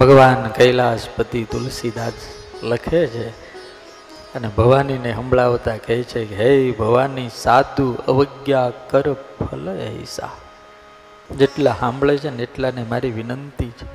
ભગવાન 0.00 0.48
કૈલાસપતિ 0.48 1.44
તુલસીદાસ 1.44 2.12
લખે 2.62 3.06
છે 3.06 3.28
અને 4.34 4.48
ભવાનીને 4.48 5.14
સંભળાવતા 5.14 5.76
કહે 5.76 6.02
છે 6.02 6.24
કે, 6.24 6.34
હે 6.34 6.70
ભવાની 6.70 7.30
સાધુ, 7.36 7.94
અવજ્ઞા 8.08 8.70
કર 8.70 9.12
ફલ 9.12 9.68
હિસા. 9.78 10.30
જેટલા 11.36 11.76
સાંભળે 11.80 12.18
છે 12.18 12.30
ને 12.30 12.42
એટલાને 12.42 12.82
મારી 12.82 13.10
વિનંતી 13.10 13.70
છે. 13.70 13.86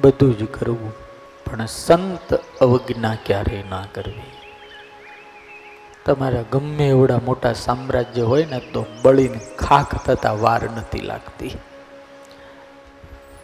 બધું 0.00 0.38
જ 0.38 0.44
કરવું, 0.44 0.92
પણ 1.44 1.66
સંત 1.66 2.34
અવજ્ઞા 2.60 3.16
ક્યારેય 3.26 3.64
ના 3.70 3.84
કરવી? 3.94 4.32
તમારા 6.06 6.44
ગમે 6.52 6.88
એવડા 6.88 7.20
મોટા 7.24 7.52
સામ્રાજ્ય 7.52 8.22
હોય 8.22 8.44
ને 8.44 8.58
તો 8.58 8.86
બળીને 9.02 9.40
ખાખ 9.58 9.94
થતા 9.94 10.32
વાર 10.32 10.62
નથી 10.62 11.00
લાગતી. 11.00 11.58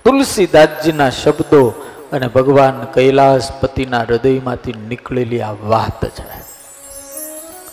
તુલસીદાસજીના 0.09 1.11
શબ્દો 1.11 1.85
અને 2.13 2.29
ભગવાન 2.29 2.85
કૈલાસપતિના 2.85 4.01
હૃદયમાંથી 4.01 4.73
નીકળેલી 4.73 5.41
આ 5.41 5.53
વાત 5.53 6.05
છે. 6.05 6.43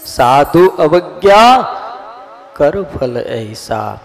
સાધુ 0.06 0.68
અવજ્ઞા 0.68 1.66
કર 2.56 2.84
ફલ 2.84 3.18
એસા 3.18 4.00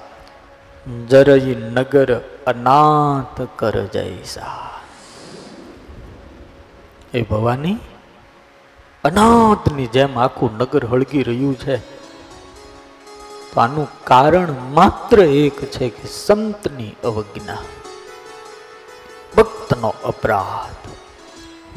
જરઈ 1.08 1.54
નગર 1.54 2.20
અનાથ 2.46 3.48
કર 3.56 3.86
જૈસા. 3.86 4.70
એ 7.14 7.22
ભવાની 7.22 7.76
અનાથની 9.04 9.86
જેમ 9.86 10.18
આખું 10.18 10.56
નગર 10.58 10.86
હળગી 10.86 11.22
રહ્યું 11.22 11.58
છે. 11.58 11.76
તો 13.50 13.60
આનું 13.60 13.88
કારણ 14.04 14.48
માત્ર 14.70 15.20
એક 15.20 15.70
છે 15.70 15.88
કે 15.88 16.08
સંતની 16.08 16.96
અવજ્ઞા. 17.04 17.58
ભક્તનો 19.70 19.94
અપરાધ. 20.04 20.88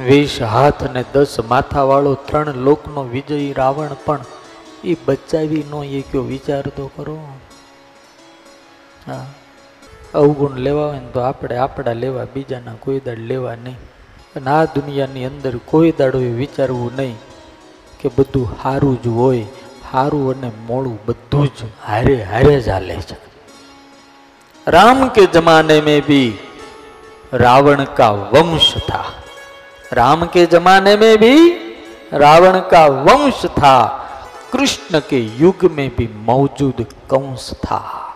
વીસ 0.01 0.41
હાથ 0.41 0.83
અને 0.83 1.03
દસ 1.13 1.37
માથાવાળો 1.49 2.13
ત્રણ 2.13 2.53
લોકનો 2.53 3.03
વિજયી 3.03 3.53
રાવણ 3.53 3.89
પણ 4.05 4.19
એ 4.83 4.95
બચાવી 5.05 5.63
નો 5.69 5.83
એ 5.83 6.01
કયો 6.01 6.21
વિચાર 6.21 6.61
તો 6.61 6.91
કરો 6.95 7.17
અવગુણ 10.13 10.57
લેવા 10.57 10.87
હોય 10.87 10.99
ને 10.99 11.07
તો 11.07 11.19
આપણે 11.19 11.57
આપણા 11.57 11.93
લેવા, 11.93 12.25
બીજાના 12.33 12.73
કોઈ 12.79 12.99
દાડ 12.99 13.17
લેવા 13.17 13.55
નહીં. 13.55 13.77
અને 14.35 14.51
આ 14.51 14.65
દુનિયાની 14.65 15.25
અંદર 15.25 15.57
કોઈ 15.57 15.91
દાડો 15.91 16.19
એ 16.19 16.31
વિચારવું 16.31 16.91
નહીં 16.97 17.17
કે 17.99 18.09
બધું 18.17 18.55
સારું 18.63 19.01
જ 19.03 19.07
હોય. 19.07 19.45
સારું 19.91 20.31
અને 20.33 20.51
મોડું 20.67 20.99
બધું 21.05 21.47
જ 21.47 21.69
હારે 21.87 22.23
હારે 22.23 22.59
જ 22.59 22.69
હાલે 22.69 22.95
છે. 22.95 23.17
રામ 24.67 25.07
કે 25.07 25.25
જમાને 25.25 25.81
મેં 25.81 26.01
भी 26.09 26.23
रावण 27.33 27.85
का 27.85 28.11
वंश 28.11 28.73
था। 28.77 29.23
राम 29.93 30.25
के 30.25 30.45
जमाने 30.45 30.97
में 30.97 31.17
भी 31.17 31.49
रावण 32.13 32.59
का 32.59 32.87
वंश 32.87 33.45
था। 33.45 33.87
कृष्ण 34.53 34.99
के 34.99 35.19
युग 35.19 35.71
में 35.71 35.91
भी 35.97 36.09
मौजूद 36.15 36.83
कंस 36.83 37.51
था। 37.53 38.15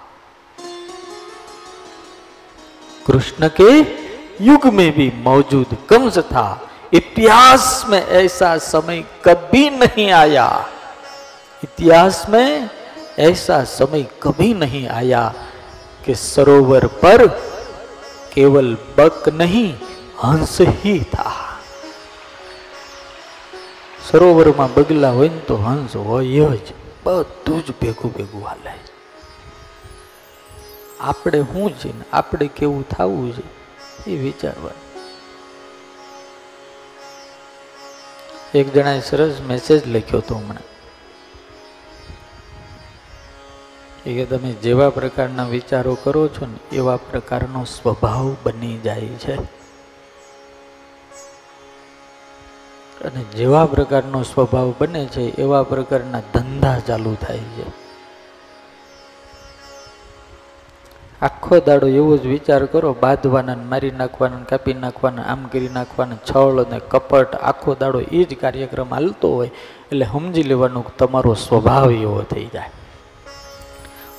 कृष्ण 3.08 3.50
के 3.62 3.80
युग 4.44 4.66
में 4.66 4.92
भी 4.92 5.12
मौजूद 5.16 5.78
कंस 5.90 6.18
था। 6.18 6.70
इतिहास 6.94 7.86
में 7.90 8.08
ऐसा 8.08 8.58
समय 8.58 9.04
कभी 9.26 9.70
नहीं 9.70 10.12
आया। 10.12 10.66
इतिहास 11.64 12.30
में 12.30 12.70
ऐसा 13.20 13.64
समय 13.64 14.08
कभी 14.24 14.54
नहीं 14.54 14.88
आया 14.88 15.34
कि 16.06 16.16
सरोवर 16.16 16.88
पर 16.88 17.47
केवल 18.37 18.77
बक 18.99 19.29
नहीं 19.35 19.71
हंस 20.23 20.59
ही 20.77 20.99
था 21.15 21.31
સરોવરમાં 24.05 24.73
બગલા 24.77 25.11
હોય 25.11 25.29
ને 25.29 25.43
તો 25.47 25.57
હંસ 25.57 25.95
હોય 26.05 26.49
જ 26.59 26.75
બધું 27.05 27.61
જ 27.67 27.75
ભેગું 27.83 28.11
ભેગું 28.13 28.43
હાલે 28.43 28.73
આપણે 31.03 31.43
શું 31.45 31.77
છે 31.77 31.93
ને 31.93 32.09
આપણે 32.13 32.49
કેવું 32.57 32.83
થવું 32.91 33.31
છે 33.33 33.45
એ 34.07 34.17
વિચારવાનું 34.17 34.91
એક 38.55 38.75
જણાએ 38.75 39.01
સરસ 39.03 39.41
મેસેજ 39.49 39.81
લખ્યો 39.87 40.21
હતો 40.21 40.35
હમણાં 40.35 40.66
એ 44.08 44.26
તમે 44.26 44.52
જેવા 44.52 44.90
પ્રકારના 44.90 45.44
વિચારો 45.44 45.98
કરો 46.04 46.28
છો 46.28 46.46
ને, 46.46 46.76
એવા 46.76 46.96
પ્રકારનો 46.96 47.64
સ્વભાવ 47.64 48.36
બની 48.44 48.78
જાય 48.78 49.02
છે. 49.02 49.36
અને 53.04 53.24
જેવા 53.24 53.66
પ્રકારનો 53.66 54.24
સ્વભાવ 54.24 54.74
બને 54.80 55.06
છે, 55.06 55.22
એવા 55.22 55.64
પ્રકારના 55.64 56.22
ધંધા 56.34 56.80
ચાલુ 56.80 57.18
થાય 57.22 57.38
છે. 57.38 57.88
આખો 61.22 61.60
દાડો 61.60 61.88
એવો 61.88 62.18
જ 62.18 62.26
વિચાર 62.26 62.66
કરો, 62.66 62.96
બાંધવાના 63.02 63.56
મારી 63.56 63.92
નાખવાના 63.92 64.44
કાપી 64.44 64.74
નાખવાના, 64.74 65.22
આમ 65.22 65.48
કરી 65.48 65.70
નાખવાના 65.70 66.16
છળ 66.16 66.64
અને 66.64 66.80
કપટ, 66.90 67.36
આખો 67.36 67.76
દાડો 67.80 68.00
એ 68.00 68.24
જ 68.24 68.38
કાર્યક્રમ 68.38 68.94
હાલતો 68.94 69.36
હોય, 69.36 69.48
એટલે 69.92 70.06
સમજી 70.06 70.44
લેવાનું 70.44 70.98
તમારો 70.98 71.34
સ્વભાવ 71.34 71.92
એવો 71.92 72.22
થઈ 72.22 72.46
જાય. 72.46 72.72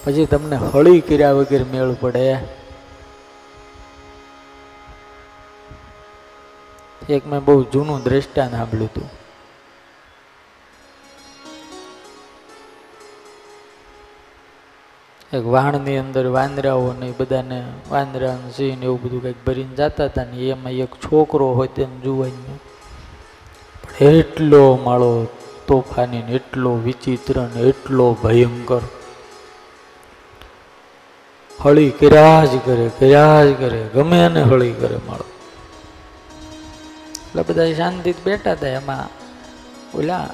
પછી 0.05 0.27
તમને 0.27 0.57
હળી 0.57 1.01
કર્યા 1.01 1.33
વગર 1.33 1.65
મેળ 1.65 1.97
પડે. 2.01 2.39
એક 7.09 7.27
મેં 7.27 7.45
બહુ 7.45 7.63
જૂનું 7.63 8.03
દ્રષ્ટાંત 8.03 8.51
સાંભળ્યું 8.51 8.85
હતું. 8.85 9.11
એક 15.33 15.47
વાહણની 15.47 15.97
અંદર 15.97 16.27
વાંદરાઓ 16.27 16.93
ને 16.93 17.13
બધાને 17.19 17.65
વાંદરા 17.91 18.39
સિંહ 18.57 18.83
એવું 18.83 19.03
બધું 19.03 19.23
કંઈક 19.23 19.37
ભરીને 19.47 19.75
જતા 19.75 20.05
હતા 20.05 20.25
ને 20.25 20.49
એમાં 20.49 20.73
એક 20.73 20.95
છોકરો 20.95 21.49
હોય 21.49 21.69
તેમ 21.69 22.01
પણ 22.01 22.31
એટલો 24.05 24.77
માળો 24.77 25.27
તોફાની 25.67 26.23
ને 26.23 26.33
એટલો 26.33 26.77
વિચિત્ર 26.77 27.49
ને 27.55 27.61
એટલો 27.61 28.17
ભયંકર. 28.23 28.98
હળી 31.65 31.91
કર્યા 31.91 32.45
જ 32.45 32.59
કરે, 32.65 32.91
કર્યા 32.99 33.45
જ 33.45 33.59
કરે, 33.59 33.89
ગમે 33.95 34.27
એને 34.27 34.43
હળી 34.43 34.73
કરે 34.73 34.97
માળો. 34.97 35.25
એટલે 37.13 37.43
બધા 37.43 37.73
શાંતિથી 37.73 38.23
બેઠા 38.23 38.53
હતા 38.53 38.67
એમાં. 38.67 39.09
ઓલા 39.99 40.31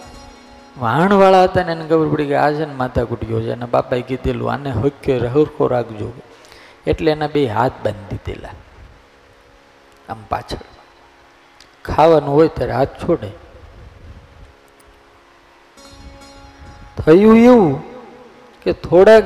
વાણવાળા 0.79 1.45
હતા 1.45 1.63
ને 1.63 1.73
એને 1.73 1.85
ખબર 1.85 2.09
પડી 2.09 2.27
કે 2.27 2.37
આ 2.37 2.51
છે 2.51 2.65
ને 2.65 2.75
માથા 2.75 3.05
કૂટ્યો 3.05 3.41
છે, 3.41 3.51
અને 3.51 3.67
બાપાએ 3.67 4.03
કીધેલું, 4.03 4.53
આને 4.53 4.71
હક્કે 4.71 5.19
હરખો 5.19 5.67
રાખજો. 5.67 6.13
એટલે 6.87 7.13
એના 7.13 7.27
બે 7.27 7.47
હાથ 7.47 7.73
બાંધી 7.85 8.17
દીધેલા. 8.17 8.49
આમ 10.09 10.25
પાછળ. 10.29 10.59
ખાવાનું 11.85 12.35
હોય 12.35 12.49
ત્યારે 12.49 12.73
હાથ 12.73 12.89
છોડે. 12.89 13.31
થયું 17.05 17.37
એવું 17.37 17.83
કે 18.63 18.73
થોડાક 18.73 19.25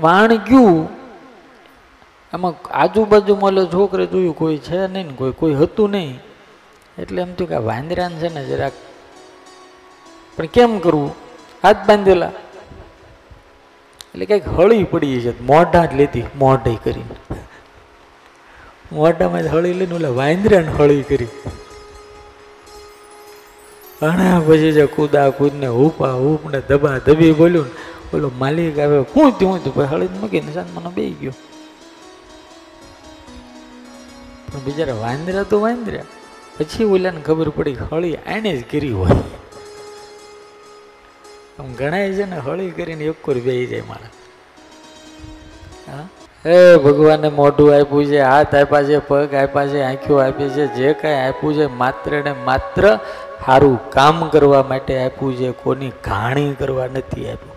વાણ 0.00 0.34
ગયું 0.34 0.99
આમાં 2.32 2.68
આજુબાજુમાં 2.70 3.42
મળે 3.42 3.66
છોકરે 3.66 4.06
જોયું 4.06 4.36
કોઈ 4.36 4.58
છે 4.58 4.86
નહીં 4.86 5.06
ને 5.06 5.12
કોઈ 5.16 5.32
કોઈ 5.32 5.54
હતું 5.54 5.90
નહીં. 5.90 6.20
એટલે 6.98 7.22
એમ 7.22 7.34
થયું 7.34 7.48
કે 7.48 7.56
વાંદરાને 7.56 8.16
છે 8.16 8.34
ને 8.34 8.44
જરાક 8.44 8.72
પણ 10.36 10.46
કેમ 10.46 10.78
કરવું? 10.78 11.14
હાથ 11.62 11.76
બાંધેલા. 11.88 12.32
એટલે 14.00 14.26
કંઈક 14.26 14.48
હળી 14.48 14.84
પડી 14.84 15.20
છે. 15.20 15.42
મોઢા 15.42 15.84
જ 15.84 15.94
લેતી 15.94 16.24
મોઢે 16.36 16.76
કરીને. 16.84 17.36
મોઢામાં 18.92 19.42
જ 19.42 19.46
હળી 19.46 19.72
લઈને 19.72 19.94
ઓલા 19.94 20.08
વાંદરાને 20.08 20.68
હળી 20.68 21.02
કરી. 21.02 21.26
અને 24.02 24.40
પછી 24.48 24.72
જે 24.72 24.86
કૂદા 24.86 25.30
કૂદને 25.30 25.66
હુપા 25.66 26.12
હુપ 26.12 26.50
ને 26.50 26.62
દબા 26.68 26.98
દબી 26.98 27.32
બોલ્યું 27.32 27.66
ને, 27.66 28.16
ઓલો 28.16 28.30
માલિક 28.38 28.78
આવે, 28.78 28.98
હું 28.98 29.38
થયું 29.38 29.52
હું 29.52 29.64
થયું? 29.64 29.86
હળી 29.86 30.08
મૂકીને 30.20 30.52
સાંજ 30.52 30.68
મને 30.74 30.90
બે 30.94 31.10
ગયો. 31.10 31.32
પણ 34.52 34.60
બિચારા 34.60 34.94
વાંદરા 34.94 35.42
તો 35.42 35.60
વાંદરા. 35.60 36.02
પછી 36.58 36.84
ઓલાને 36.84 37.20
ખબર 37.20 37.48
પડી 37.48 37.74
હળી 37.74 38.18
એણે 38.26 38.56
જ 38.56 38.64
કરી 38.70 38.92
હોય. 38.92 39.10
આમ 41.58 41.72
ઘણા 41.74 42.08
છે 42.08 42.24
ને 42.24 42.38
હળી 42.38 42.70
કરીને 42.70 43.04
એક 43.04 43.14
કોર 43.22 43.34
બે 43.34 43.66
જાય 43.66 43.82
મારા. 43.88 44.08
હા? 45.92 46.08
હે 46.46 46.76
ભગવાને 46.76 47.28
મોઢું 47.28 47.74
આપ્યું 47.74 48.04
છે, 48.04 48.20
હાથ 48.20 48.54
આપ્યા 48.54 48.82
છે, 48.82 48.98
પગ 48.98 49.34
આપ્યા 49.34 49.66
છે 49.66 49.82
આંખીઓ 49.82 50.16
આપી 50.16 50.48
છે, 50.48 50.66
જે 50.66 50.92
કાંઈ 50.92 51.14
આપ્યું 51.14 51.54
છે, 51.54 51.66
માત્ર 51.66 52.10
ને 52.10 52.32
માત્ર 52.32 52.98
સારું 53.46 53.90
કામ 53.90 54.28
કરવા 54.28 54.62
માટે 54.62 55.04
આપ્યું 55.04 55.36
છે, 55.36 55.50
કોની 55.50 55.92
ઘાણી 56.04 56.54
કરવા 56.58 56.86
નથી 56.86 57.30
આપ્યું. 57.30 57.49